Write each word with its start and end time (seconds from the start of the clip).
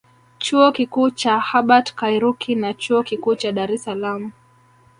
Chuo 0.39 0.71
Kikuu 0.71 1.09
cha 1.11 1.41
Hubert 1.49 1.93
Kairuki 1.95 2.55
na 2.55 2.73
Chuo 2.73 3.03
Kikuu 3.03 3.35
cha 3.35 3.51
Dar 3.51 3.71
es 3.71 3.83
Salaam 3.83 4.31